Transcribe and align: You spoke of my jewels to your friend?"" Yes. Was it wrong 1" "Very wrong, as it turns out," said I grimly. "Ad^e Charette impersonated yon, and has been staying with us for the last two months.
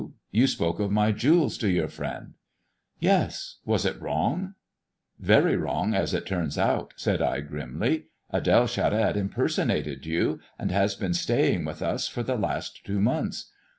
You 0.31 0.47
spoke 0.47 0.79
of 0.79 0.89
my 0.91 1.11
jewels 1.11 1.59
to 1.59 1.69
your 1.69 1.87
friend?"" 1.87 2.33
Yes. 2.99 3.57
Was 3.65 3.85
it 3.85 4.01
wrong 4.01 4.55
1" 5.17 5.17
"Very 5.29 5.55
wrong, 5.55 5.93
as 5.93 6.15
it 6.15 6.25
turns 6.25 6.57
out," 6.57 6.95
said 6.97 7.21
I 7.21 7.41
grimly. 7.41 8.05
"Ad^e 8.33 8.67
Charette 8.67 9.15
impersonated 9.15 10.07
yon, 10.07 10.39
and 10.57 10.71
has 10.71 10.95
been 10.95 11.13
staying 11.13 11.65
with 11.65 11.83
us 11.83 12.07
for 12.07 12.23
the 12.23 12.35
last 12.35 12.83
two 12.83 12.99
months. 12.99 13.51